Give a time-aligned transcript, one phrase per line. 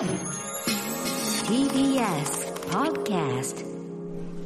[0.00, 0.16] TBS
[2.70, 3.66] Podcast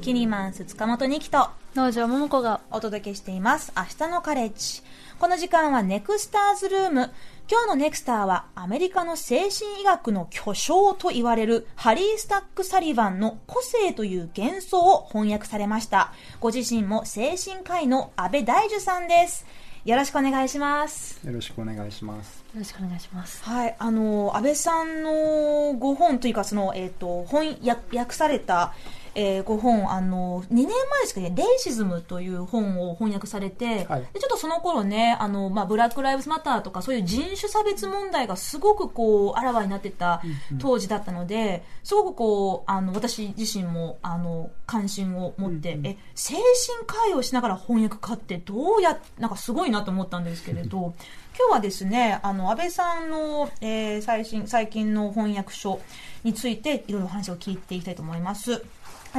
[0.01, 3.73] キニマンス塚本二木と農場桃子がお届けしています。
[3.77, 4.83] 明日のカレッジ。
[5.21, 7.13] この時間はネクスターズルーム。
[7.49, 16.13] 今日のネクスターはアメリカの精神医学の巨匠と言われるハリー・スタック・サリバンの個性という幻想を翻訳されました。
[16.41, 19.47] ご自身も精神科医の安倍大樹さんです
[19.85, 22.43] よろしくお願いしますよろしくお願いします。
[22.55, 28.73] よろしくお願いしますはい、あの安倍さんのご本というかそのえっ、と翻訳訳された、
[29.15, 40.23] えーご本あの2年前ですかね「レイシズム」という本を翻訳されて、はいでちょっとその頃ねあのまあブラックライブズマターとかそういう人種差別問題がすごくこうあらわになってた
[40.59, 50.95] 当時だったので、すごくこうあの私自身もあの関心を持って、え精神科医をしながら翻訳家ってどうやなんかすごいなと思ったんですけれど。
[51.37, 55.81] 今日はですね、あの安倍さんの、えー最新最近の翻訳書
[56.23, 58.65] についていろいろお話を聞いていきたいと思います。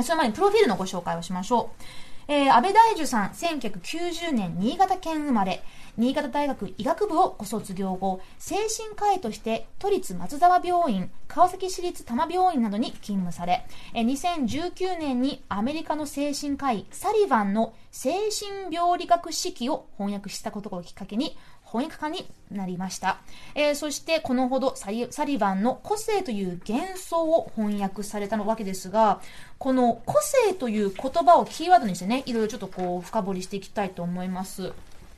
[0.03, 1.83] その前にプロフィールのご紹介をしましょう。
[2.27, 5.63] えー安倍大樹さん、1990年新潟県生まれ、
[5.95, 21.37] 新潟大学医学部をご卒業後、精神科医として都立松沢病院、川崎市立多摩病院などに勤務され、えー2019年にアメリカの精神科医、サリバンの精神病理学式を翻訳したことをきっかけに、
[21.75, 23.19] 翻訳家になりました、
[23.53, 29.19] えーそしてこのほどサリバンの個性という幻想を翻訳されたわけですが
[29.57, 34.71] この個性という言葉をキーワードにしてねいろいろちょっとこう深掘りしていきたいと思います。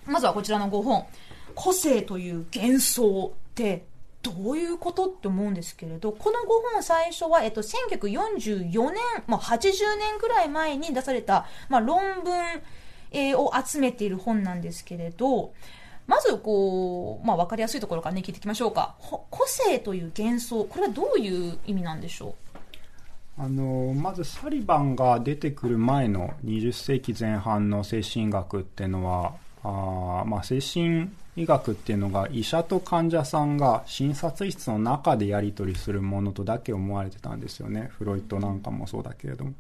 [0.06, 1.06] まずはこちらの5本。
[1.56, 3.86] 個性という幻想って
[4.22, 9.62] どういうことって思うんですけれどこの5本最初は、えっと、1944年、まあ、80
[9.98, 12.34] 年ぐらい前に出された、まあ、論文、
[13.12, 15.54] えーを集めている本なんですけれど
[16.08, 18.96] まずこう、まあ、分かりやすいところからね聞いていきましょうか。
[19.00, 22.30] 個性という幻想これはどういう意味なんでしょ
[23.38, 23.42] う？
[23.42, 37.92] あのまずサリバンが出てくる前の20世紀前半の精神医学っていうのはあ、まあ、精神医学っていうのが医者と患者さんが診察室の中でやり取りするものとだけ思われてたんですよね。
[37.98, 39.54] フロイトなんかもそうだけれども。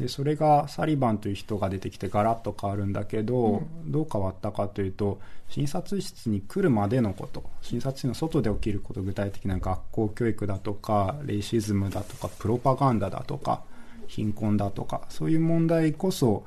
[0.00, 7.44] でそれがサリバンという人が出てきてガラッと変わるんだけど、どう変わったかというと診察室に来るまでのこと。
[7.60, 13.62] 診察室の外で起きること具体的な学校教育だとかレイシズムだとかプロパガンダだとか
[14.06, 16.44] 貧困だとかそういう問題こそ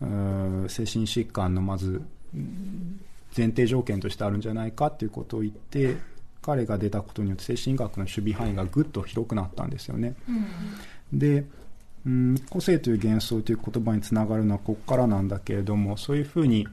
[0.00, 2.02] 精神疾患のまず
[2.34, 3.00] うん
[3.34, 5.96] 前提条件としてあるんじゃないかということを言って
[6.42, 10.14] 彼が出たことによって精神医学の守備範囲がぐっと広くなったんですよね。
[11.12, 11.44] で、
[12.06, 16.66] うん、個性という幻想という言葉につながるのはここからなんだけれどもそういうふうに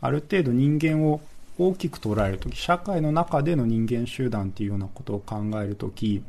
[0.00, 1.20] ある程度人間を
[1.58, 6.22] 大きく捉える時社会の中での人間集団というようなことを考える時、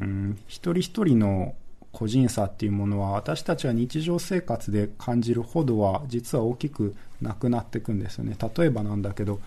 [0.00, 1.54] うん、一人一人の
[1.90, 8.36] 個人差っていうものは私たちは日常生活で感じるほどは実は大きくなくなっていくんですよね。
[8.56, 9.40] 例えばなんだけど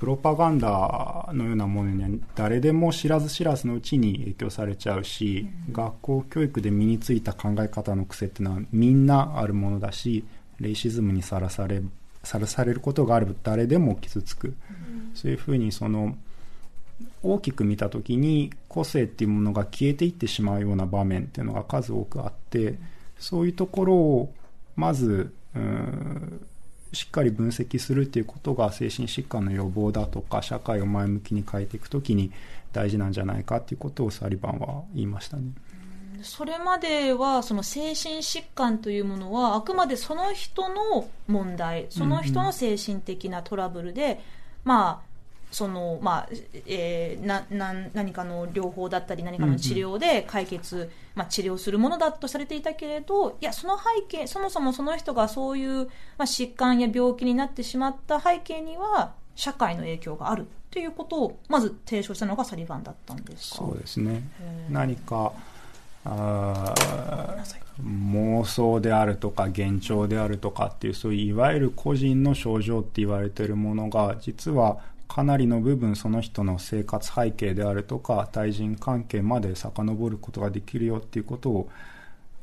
[0.00, 10.24] プロパガンダのようなものには誰でも知らず知らずのうちに影響されちゃうし、学校教育で身についた考え方の癖っていうのはみんなあるものだし
[10.58, 11.82] レイシズムにさらされ
[12.22, 14.54] さらされることがあれば誰でも傷つく、
[15.14, 16.16] そういうふうにその
[17.22, 22.78] 大きく見た時に個性っていうものが消えていってしまうような場面っていうのが数多くあって
[23.18, 24.32] そういうところを
[24.76, 26.46] まずうん
[26.92, 32.32] しっかり分析するっていうことが精神疾患の予防だとか社会を前向きに変えていくときに
[32.72, 35.52] 大事なんじゃないかっていうことをサリバンは言いましたね。
[36.22, 44.20] それまではその精神疾患というものはあくまでその人の問題その人の精神的なトラブルで、
[44.64, 45.09] まあ
[45.50, 46.28] そのまあ
[46.66, 55.88] えーななん何かの療法だったり何かの治療で解決、まあ、治療するものだとされていたけれどいやその背景そもそもその人がそういう、ま
[56.18, 63.56] あ、疾患や病気になってしまった背景には社会の影響があるということをまず提唱したのがサリバンだったんですか？
[63.56, 64.22] そうですね。
[64.70, 65.32] 何か
[66.04, 74.78] あー妄想であるとか幻聴であるとかっていうそういういわゆる個人の症状って言われているものが実は
[75.10, 81.68] かなりの部分その人の生活背景であるとか対人関係まで遡ることができるよっていうことを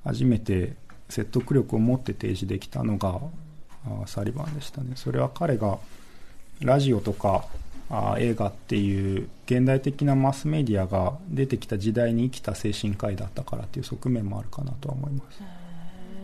[0.04, 0.74] 初めて
[1.08, 3.22] 説得力を持って提示できたのが
[4.06, 4.92] サリバンでしたね。
[4.96, 5.80] それは彼が
[6.60, 7.46] ラジオとか
[8.18, 15.42] 映画っていう現代的なマスメディアが出てきた時代に生きた精神科医だったからっていう側面もあるかなとは思います。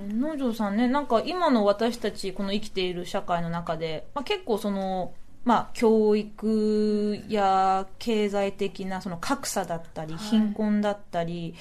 [0.10, 5.14] 農場さんねなんか今の私たちこの生きている社会の中で、まあ、結構その
[5.46, 11.56] まあ、教育や経済的なその格差だったり、貧困だったり、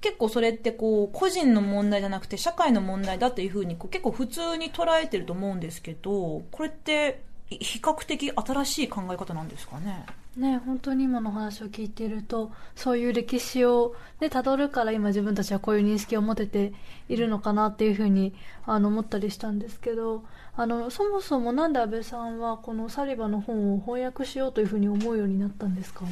[0.00, 10.04] 結構それってこう個人の問題じゃなくて社会の問題だっていうふうにこう結構普通に捉えてると思うんですけどこれって比較的新しい考え方なんですかね。
[10.36, 16.72] ね、本当に今の話を聞いているとそういう歴史を、ね、辿るから今自分たちはこういう認識を持てて
[17.08, 18.34] いるのかなっていうふうに
[18.64, 20.22] あの思ったりしたんですけど
[20.56, 26.04] あのそもそもなんで安倍さんはこのサリバの本を翻訳しようというふうに思うようになったんですか？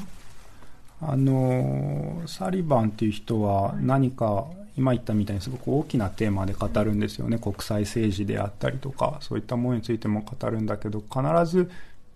[1.00, 4.46] あのサリバンっていう人は何か
[4.76, 11.70] 今言ったみたいにすごく大きなテーマで語るんですよね、国際政治であったりとかそういったものについても語るんだけど必ず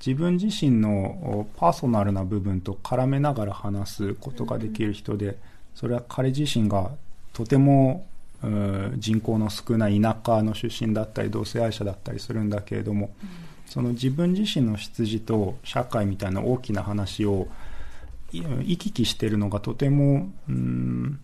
[0.04, 5.36] 自分自身のパーソナルな部分と絡めながら話すことができる人で
[5.74, 6.90] それは彼自身が
[7.32, 8.06] とても
[8.96, 13.10] 人口の少ない田舎の出身だったり同性愛者だったりするんだけれども、
[13.66, 17.48] その自分自身の出自と社会みたいな大きな話を
[18.32, 21.20] 行き来してるのがとても、うん、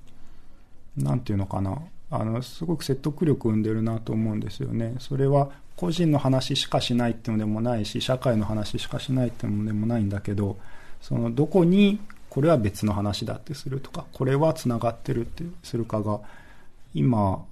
[0.96, 1.78] なんていうのかな、
[2.10, 4.94] あの、すごく説得力を生んでるなと思うんですよね。
[4.98, 10.56] それは個人の話しかしないっていうのでもないし、社会の話しかしないっていうのでもないんだけど、
[11.00, 12.00] そのどこに
[12.31, 16.20] これは別の話だってするとか、これはつながってるってするかが、
[16.94, 17.44] 今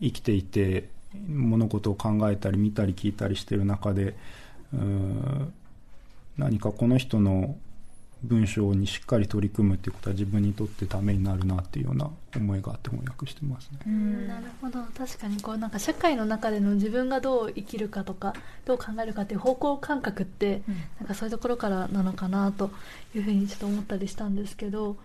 [0.00, 0.88] 生きていて
[1.28, 4.14] 物事を考えたり見たり聞いたりしてる中で
[4.72, 5.50] うー、
[6.36, 7.56] 何かこの人の
[8.24, 13.78] 文章にしっかり取り組むっていうことは自分にとってためになるなっていうような思いがあって翻訳してますね。
[14.26, 14.82] なるほど。
[14.96, 18.34] 確かにこうなんか社会の中での自分がどう生きるかとか
[18.64, 22.70] どう考えるかっていう方向感覚って、うん、なんかそういうところからなのかなと
[23.14, 24.96] いうふうにちょっと思ったりしたんですけど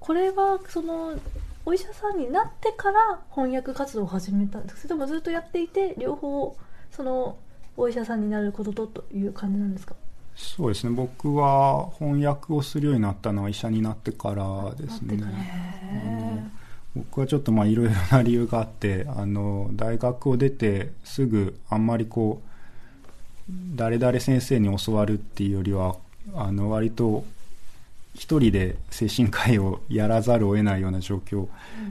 [0.00, 1.18] これはその
[1.64, 6.56] お医者さんになってから翻訳活動を始めたんですそれともずっとやっていて両方
[6.90, 7.36] その
[7.76, 9.94] お医者さんになることとという感じなんですか？
[10.42, 10.90] そうですね。
[10.90, 15.22] 僕は翻訳をするようになったのは医者になってからですね。
[16.94, 25.96] 僕はちょっとまあいろいろな理由があってあの大学を出てすぐあんまりこう誰々先生に教わるっていうよりは
[26.34, 27.24] あの割と
[28.14, 31.48] 一人で精神科医をやらざるを得ないような状況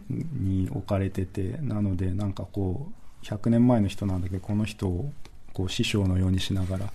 [0.10, 2.88] に置かれててなのでなんかこ
[3.24, 5.12] う100年前の人なんだけどこの人を
[5.54, 6.86] こう師匠のようにしながら。
[6.86, 6.92] だ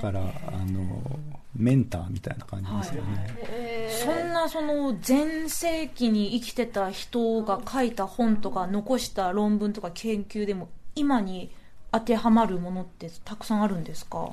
[0.00, 0.24] からあ
[0.66, 1.18] の
[1.54, 11.50] メンターみたいな感じですよね、はいえー、そんなその前世紀に生きてた人が書いた本とか残した論文とか研究でも今に
[11.92, 14.30] 当てはまるものってたくさんあるんですか？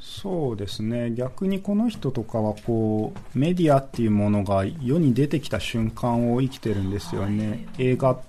[0.00, 1.10] そうですね。
[1.10, 8.20] 逆にこの人とかはこうメディアっていうものが世に出てきた瞬間を生きてるんですよね、はい、映画っ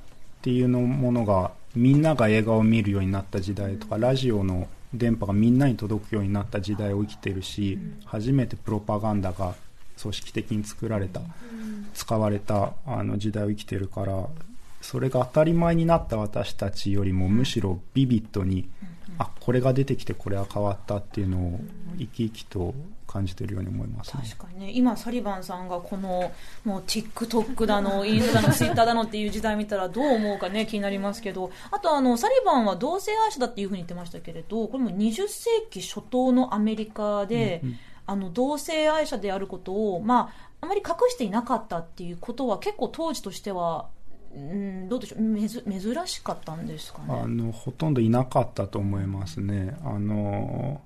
[0.41, 9.53] ていうのものがみんなが映画を見るようになった時代とかラジオの電波がみんなに届くようになった時代を生きてるし初めてプロパガンダが
[10.01, 11.21] 組織的に作られた
[11.93, 14.27] 使われたあの時代を生きてるから
[14.81, 18.69] それが当たり前になった私たちよりもむしろビビッドに
[19.17, 21.59] あこれが出てきてこれは変わったっていうのを
[21.97, 22.73] 生き生きと
[23.09, 24.71] 感じているように思います、ね、確かにね。
[24.71, 26.31] 今サリバンさんがこの
[26.63, 31.49] もう TikTok だの インスタだの Twitter だのっていう時代見たらどう思うかね気になりますけど。
[31.71, 43.87] あとあのサリバンは同性愛者だっていうふうに言ってましたけれどこれも20世紀初頭のアメリカで、うんうん、あの同性愛者であることをまああまり隠していなかったっていうことは結構当時としては
[44.35, 47.05] うん、どうでしょうめず珍しかったんですかね。
[47.09, 49.75] あのほとんどいなかったと思いますね。
[49.83, 50.81] あの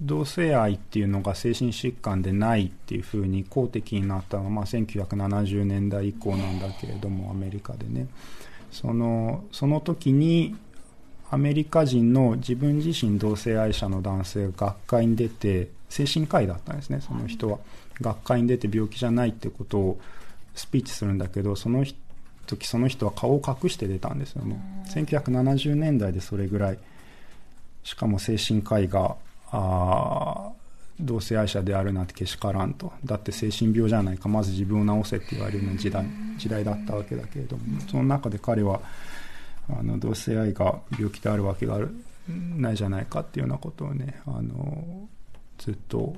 [0.00, 8.06] 同性愛っていうのが精神疾患でないっていうふうに公的になったのは、まあ、1970年代以降なんだけれどもアメリカでね。
[8.72, 10.56] そのその時に
[11.30, 17.58] アメリカ人の自分自身同性愛者の男性が学会に出て精神科医だったんですねその人は、
[18.00, 20.00] 学会に出て病気じゃないってことを
[20.54, 21.84] スピーチするんだけどその
[22.46, 26.78] 時その人は顔を隠して出たんですよね1970年代でそれぐらい
[27.84, 29.16] しかも精神科医が
[29.52, 30.52] あ
[31.00, 32.92] 同性愛者であるなんてけしからんと。
[33.04, 34.28] だって精神病じゃないか。
[34.28, 36.04] まず自分を治せって言われるような時代
[36.38, 37.62] 時代だったわけだけれども。
[37.90, 38.80] その中で彼は
[39.68, 41.94] あの同性愛が病気であるわけがある
[42.28, 45.08] ないじゃないかっていうようなことをねあの
[45.58, 46.14] ずっと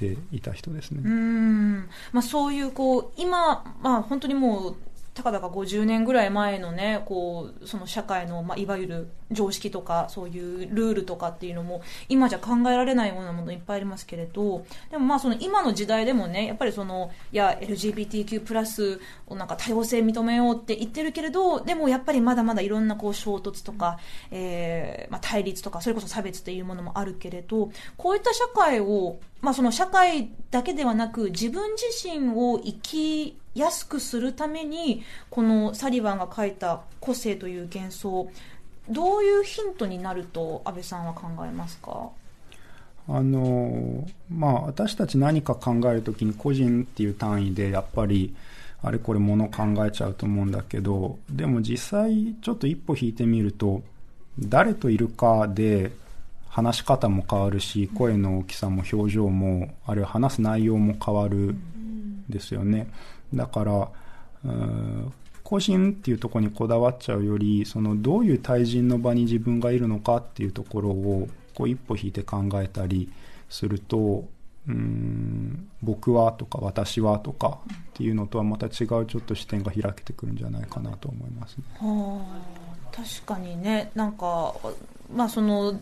[0.00, 1.02] 言っていた人ですね。
[1.04, 1.88] うん。
[2.12, 4.76] まあ、そういうこう今、まあ、本当にもう
[5.14, 23.98] たかだか50年ぐらい前のねこうその社会の、まあ、いわゆる常識とかそういうルールとかっていうのも今じゃ考えられないようなものいっぱいありますけれどでもまあその今の時代でもねやっぱりそのいや LGBTQ+ プラスをなんか多様性認めようって言ってるけれどでもやっぱりまだまだいろんなこう衝突とか、
[24.30, 38.30] えーまあ、対立とかそれこそ差別っていうものもあるけれどこういった社会を、まあ、その社会だけではなく自分自身を生きやすくするためにこのサリバンが書いた「個性」という幻想
[38.88, 42.10] どういうヒントになると安倍さんは考えますか？
[43.08, 48.34] あのまあ私たち何か考えるときに個人っていう単位でやっぱり
[48.82, 53.82] あれこれもの考えちゃうと思うんだけどでも実際ちょっと一歩引いてみると
[54.38, 55.90] 誰といるかで
[56.50, 61.70] 話し方も変わるし声の大きさも表情もあるいは話す内容も変わるん。
[62.30, 62.88] ですよね。
[63.34, 63.88] だから
[64.44, 73.10] うん個人っていうところにこだわっちゃうよりそのどういう対人の場に自分がいるのかっていうところをこう一歩引いて考えたり
[73.48, 74.24] すると
[74.68, 78.72] うん僕はとか私はとかっていうのとはまた違う
[79.06, 81.64] ちょっと視点が開けてくるんじゃないかなと思いますね。
[81.78, 82.22] は
[82.92, 83.90] あ、確かにね。
[83.96, 84.54] なんか
[85.12, 85.74] まあその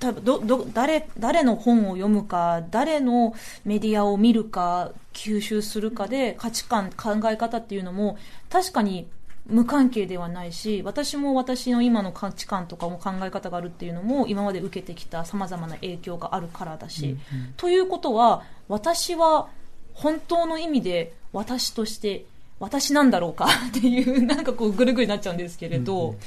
[0.00, 9.06] 多分どど誰誰の本を読むか誰のメディアを見るか吸収するかで価値観考え方っていうのも確かに
[9.46, 17.54] 無関係ではないし私も私の今の価値観とかも考え方があるっていうのも今まで受けてきたさまざまな影響があるからだし、うんうん。
[17.56, 19.48] ということは私は
[19.94, 22.24] 本当の意味で私として
[22.58, 26.18] 私なんだろうかっていうなんかこうぐるぐるになっちゃうんですけれど、うんうん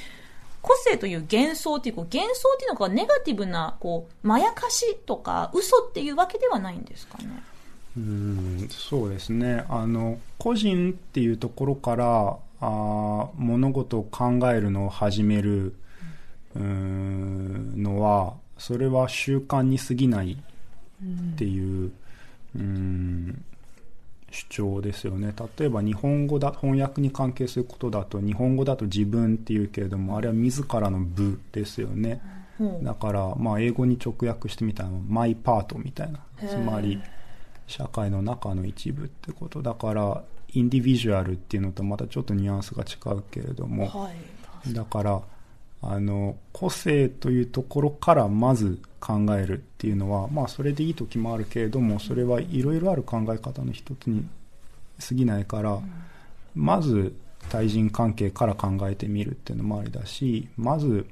[0.63, 7.43] 個性という幻想っていうこう幻想っていうのがネガティブなこうまやかしとか嘘っていうわけではないんですかね。
[7.97, 15.75] うんそうですねあの個人っていうところからあ物事を考えるのを始める
[16.55, 21.91] うんのはそれは習慣に過ぎないっていう
[22.55, 23.43] うん
[24.33, 25.31] 主張ですよね。
[25.59, 32.19] 例えば日本語だ翻訳に関係することだと日本語だと自分っていうけれどもあれは自らの部ですよね。
[32.57, 36.99] ほうだから、まあ、英語に直訳してみたらマイパートみたいなつまり
[37.67, 39.61] 社会の中の一部ってこと。
[39.61, 43.85] だからインディビジュアルっていうのとまたちょっとニュアンスが違うけれども。
[43.87, 44.09] は
[44.67, 44.73] い。
[44.73, 45.21] だから
[45.83, 54.25] あの個性というところからまず考えるっていうのは、まあ、それでいい時もあるけれどもそれはいろいろある考え方の一つに
[55.05, 55.79] 過ぎないから、
[56.55, 57.13] まず
[57.49, 61.05] 対人関係から考えてみるっていうのもありだしまず、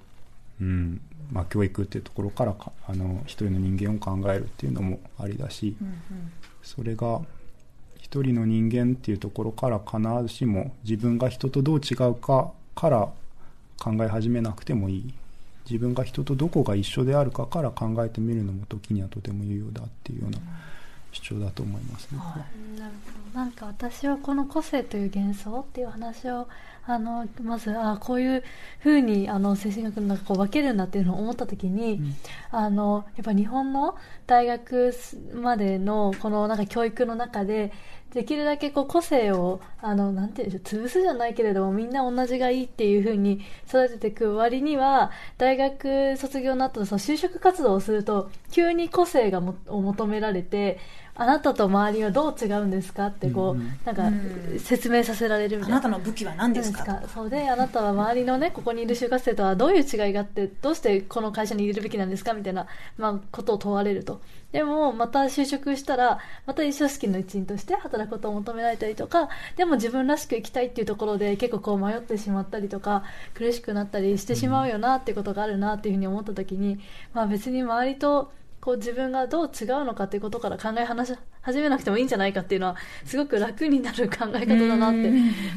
[0.61, 1.01] うん
[1.33, 5.95] まあ、教育っていうところからかあの一人の人間を考えるっていうのもありだしうんうん
[6.63, 7.21] それが
[7.97, 13.09] 一人の人間っていうところから必ずしも自分が人とどう違うかから
[13.77, 15.13] 考え始めなくてもいい。
[15.69, 20.39] 自分が人とどこが一緒であるかから考えてみるのも時にはとても有用だっていうような
[21.11, 22.17] 主張だと思いますね。
[22.19, 22.39] は
[22.75, 22.79] い。
[22.79, 26.47] なるほどなんか私はこの個性という幻想っていう話を
[26.85, 28.43] あのまずあこういう
[28.79, 32.15] ふうにあの精神学の中こう分けるんだっていうのを思った時に、ん。
[32.51, 33.95] あのやっぱ日本の
[34.27, 34.93] 大学
[35.33, 37.71] までのこのなんか教育の中で
[38.13, 50.77] できるだけこう個性をあのなんていうんでしょう潰すじゃないけれどもみんな同じがいいっていうふうに育てていく割には大学卒業の後のその就職活動をすると急に個性がも求められて
[51.21, 54.59] あなたと周りはどう違うんですかってこう、なんかうん。
[54.59, 55.75] 説明させられるみあたいな。
[55.77, 56.83] なたの武器は何ですか？
[56.85, 64.21] 何そうであなたは周りのねここにいる就活生とはどういう違いがあってどうしてこの会社に入れるべきなんですかみたいな、まあ、ことを問われると。
[64.51, 76.79] でもまた就職したらまた組織の一員として働くことを求められたりとかでも自分らしく生きたいっていうところで結構こう迷ってしまったりとか苦しくなったりしてしまうよなっていうことがあるなっていうふうに思った時に、
[77.13, 82.75] まあ、別に周りとこう自分がどう違うのかっていうことから考え話し始めなくてもいいんじゃないかっていうのは
[83.05, 85.11] すごく楽になる考え方だなって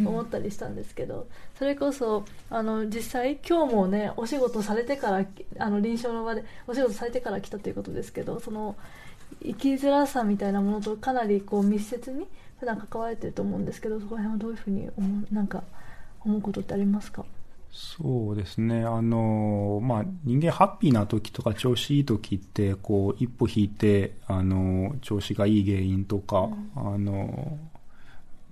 [0.04, 5.26] 思ったりしたんですけどそれこそあの実際今日もねお仕事されてから
[5.58, 8.74] あの臨床の場でお仕事されてから来たということですけどその
[9.42, 12.26] 生きづらさみたいなものとかなりこう密接に
[12.60, 15.62] 普段関われてると思うんですけどそこら辺はどういうふうに思うなんか
[16.24, 17.24] 思うことってありますか？
[17.74, 18.84] そうですね。
[18.84, 27.58] あの、まあ、人間ハッピーな時とか調子いい時って、こう、一歩引いて、あの、調子がいい原因とか、あの、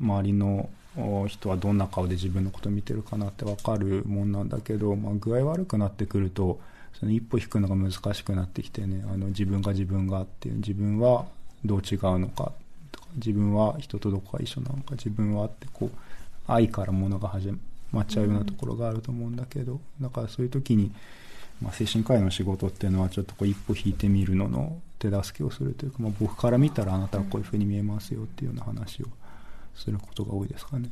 [0.00, 6.60] 周りのお人はどんな顔で自分のことを見てるかなってわかるもんなんだけど、まあ、具合悪くなってくると、
[6.98, 11.26] その一歩引くのが難しくなってきてね、あの、自分が自分がっていう、自分は
[11.64, 12.50] どう違うのか
[12.90, 15.96] とか、自分は人とどこが一緒なのか、自分はってこう、
[16.48, 17.58] 愛からものが始ま
[18.00, 20.90] っちゃうようなところがあると思うんだけど、だからそういう時に、
[21.60, 29.06] まあ、精神科医の仕事っていうのはちょっとこう一歩引いてみるのの手助けをするというか、まあ、僕から見たらあなたはこういうふうに見えますよっていうような話を
[29.74, 30.88] することが多いですかね。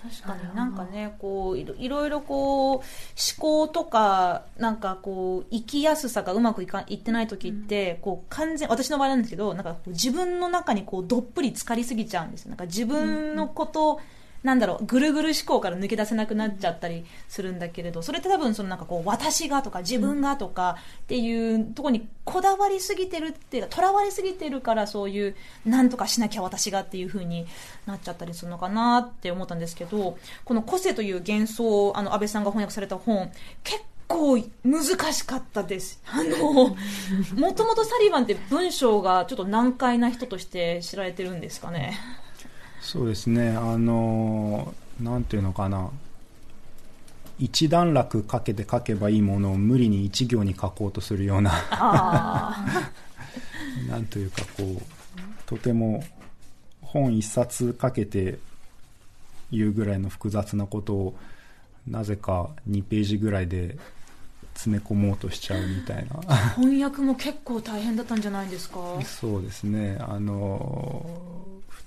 [0.00, 2.82] 確かになんかねこういろいろこう思
[3.38, 12.50] 考とかなんかこう生きやすさがうまくいかいってない時って、こう完全私の場合なんですけどなんか自分の中にこうどっぷり浸かりすぎちゃうんですよ。
[12.50, 14.00] なんか自分のこと、
[14.42, 27.46] なんだろうぐるぐる思考から抜け出せなくなっちゃったりするんだけれどそれって多分そのなんかこう私がとか自分がとかっていうところにこだわりすぎてるっていうかとらわれすぎてるからそういうなんとかしなきゃ私がっていう風に
[27.86, 33.30] なっちゃったりするのかなって思ったんですけどこの個性という幻想をあの安倍さんが翻訳された本
[33.64, 36.00] 結構難しかったです。
[36.06, 36.74] あの、
[37.36, 41.98] もともとサリバンって文章がちょっと難解な人として知られてるんですかね。
[42.90, 45.90] そうですね、あの、なんていうのかな。
[47.38, 52.90] 一段落かけて書けばいいものを無理に一行に書こうとするような、あ
[53.88, 54.82] なんというかこう、
[55.46, 56.02] とても
[56.80, 58.38] 本一冊かけて
[59.52, 61.18] 言うぐらいの複雑なことを、
[61.86, 63.76] なぜか2ページぐらいで
[64.54, 66.20] 詰め込もうとしちゃうみたいな。
[66.26, 68.78] あ、翻訳も結構大変だったんじゃないですか？
[69.04, 71.37] そうですねあの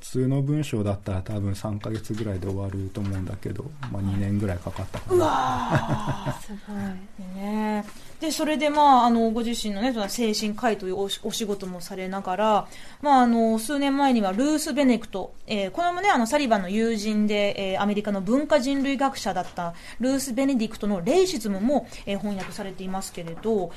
[0.01, 6.35] 普通の文章だったら多分3ヶ月ぐらいで終わると思うんだけど、まあ、2年ぐらいかかったかな。
[6.41, 7.85] すごいね。
[8.19, 12.67] でそれで、まあ、あのご自身の,、ね、その精神科医というおしお仕事もされながら、
[13.01, 23.71] まあ、あの数年前にはルース・ベネクト、えーこれも、ね、あのサリバンの友人で、えーアメリカの文化人類学者だったルース・ベネディクトの「レイシズムも」えー翻訳されていますけれど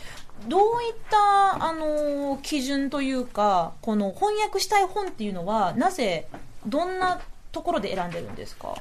[0.49, 6.27] どういった、あの基準というかこの翻訳したい本っていうのはなぜ
[6.67, 7.21] どんな
[7.53, 8.75] ところで選んでるんですか？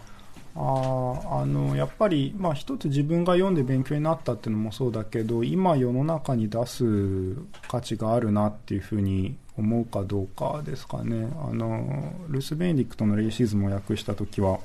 [0.56, 0.60] あ
[1.42, 7.36] あのやっぱり、まあ、一つ自分が読んで勉強になったっていうのもそうだけど今世の中に出す
[7.68, 11.28] 価値があるなっていうふうに思うかどうかですかね。
[11.42, 14.60] あのルース・ベネディクトのレイシズムを訳した時は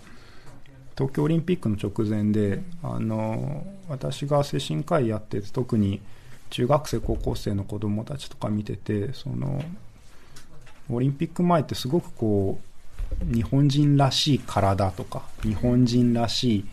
[0.94, 6.02] 東京オリンピックの直前であの私が精神科医やってて特に
[6.50, 9.62] 中学生高校生の子供たちとか見ててその
[10.90, 16.64] オリンピック前ってすごくこう日本人らしい体とか日本人らしい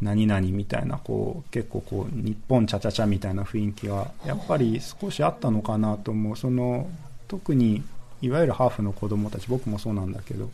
[0.00, 6.36] 何々みたいなこう結構こう日本ちゃちゃちゃみたいな雰囲気がやっぱり少しあったのかなと思う。
[6.36, 6.88] その
[7.28, 7.82] 特に
[8.20, 10.50] いわゆるハーフの子供たち僕もそうなんだけど、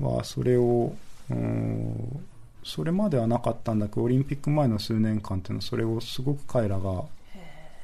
[0.00, 0.94] はそれを
[1.30, 2.24] うん
[2.64, 7.04] それまではなかったんだけどオリンピック前の数年間っていうのはそれをすごく彼らが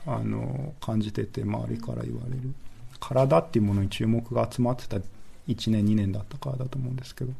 [0.08, 2.54] あの感じてて周りから言われる。
[3.00, 7.32] 体っていうものに注目が集まってた1年2年だったからだと思うんですけど、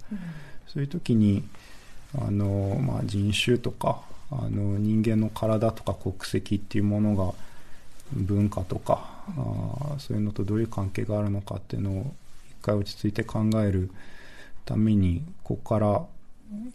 [0.67, 1.43] そういう時に
[2.17, 7.33] あの、まあ、人種とかあの人間の体とか国籍っていうものが
[8.13, 12.15] 文化とかあそういうのとどういう関係があるのかっていうのを
[12.51, 13.91] 一回落ち着いて考える
[14.65, 16.03] ためにここから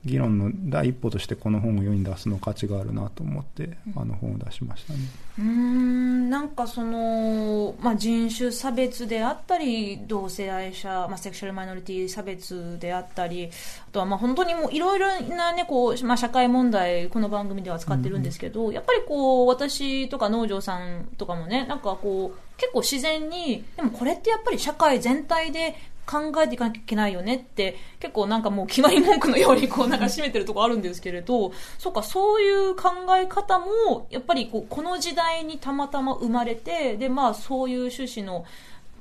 [0.06, 5.00] 議論の第一歩としてこの本を世に出すの価値があるなと思ってあの本を出しましたね。
[5.40, 13.50] うーんなんかその、まあ、人種差別であったり同性愛者、まあ、セクシャルマイノリティ差別であったり
[13.88, 38.46] あとはまあ本当にもういろいろな、ねこうまあ、社会問題この番組では扱ってるんですけど、やっぱりこう私とか農場さんとかもねなんかこう結構自然にでもこれってやっぱり社会全体で考えていかなきゃいけないよねって結構なんかもう決まり文句のようにこうなんか締めてるとこあるんですけれどそうかそういう考え方もやっぱりこうこの時代にたまたま生まれてでまあそういう趣旨の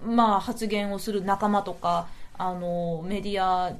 [0.04, 3.72] まあ発言をする仲間とかあのメディア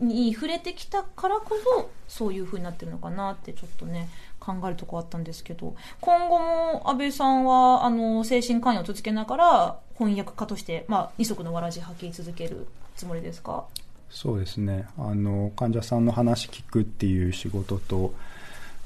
[0.00, 5.74] に触れてきたからこそそういう風になってるのかなってちょっとね考えるとこあったんですけど。
[6.00, 13.64] 今後も安倍さんはあの精神科医を続けながら翻訳家として、まあ、二足のわらじ履き続けるつもりですか？
[14.08, 14.86] そうですね。
[14.98, 18.14] あの患者さんの話聞くっていう仕事と、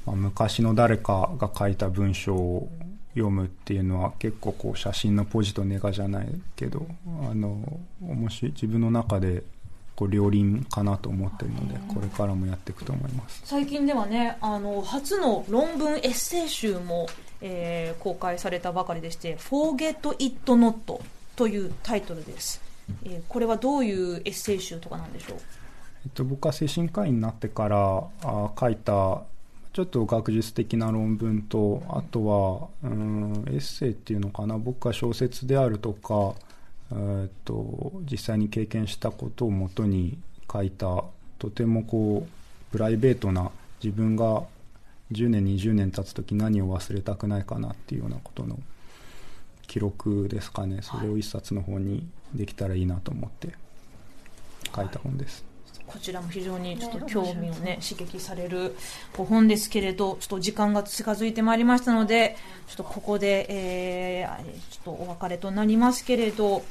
[0.05, 2.69] まあ、昔の誰かが書いた文章を
[3.13, 6.85] 読むっていうのは結構こう写真のポジとネガじゃないけど
[7.29, 9.41] あの面白い自分の中で
[9.95, 13.41] こう両輪かなと思ってるのでこれからもやっていくと思います。
[13.45, 17.07] 最近ではねあの初の論文エッセイ集も、
[17.41, 21.01] えー公開されたばかりでして「Forget It Not」
[21.35, 22.61] というタイトルです、
[23.03, 25.37] えーこれはどういうエッセイ集とかなんでしょう？
[26.05, 29.23] えっと、僕は精神科医になってからあ書いた
[29.73, 34.57] ちょっと学術的な論文とあとはうんエッセイっていうのかな。
[34.57, 36.33] 僕が小説であるとか、
[36.93, 40.17] えっと実際に経験したことをもとに
[40.51, 41.03] 書いた
[41.39, 43.51] とてもこうプライベートな
[43.83, 44.43] 自分が
[45.11, 48.59] 10年20年経つ時何を忘れたくないかなっていうようなことの
[49.67, 50.79] 記録ですかね。
[50.81, 53.55] それを一冊の方にできたらいいなと思って
[54.75, 55.45] 書いた本です、
[55.87, 58.75] こちらも非常にちょっと興味をね、刺激される
[59.13, 62.35] 本ですけれど、ちょっと時間が近づいてまいりましたので、
[62.67, 66.63] ちょっとここで、えー、ちょっとお別れとなりますけれど、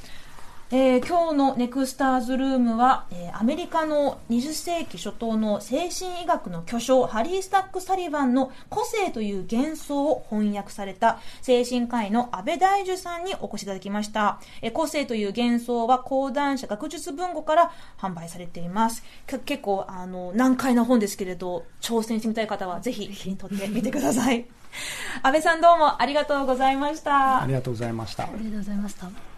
[0.76, 19.04] えー、今日のネクスターズルームは、えー、アメリカの20世紀初頭の精神医学の巨匠ハリー・スタック・サリバンの個性という幻想を翻訳された精神科医の安倍大樹さんにお越しいただきました、えー、個性という幻想は講談社学術文庫から販売されています。
[19.46, 24.44] 結構あの難解な本ですけれど挑戦してみたい方はぜひ手に取ってみてください。
[25.22, 27.42] 安倍さんどうもありがとうございました。
[27.42, 28.24] ありがとうございました。
[28.24, 29.33] ありがとうございました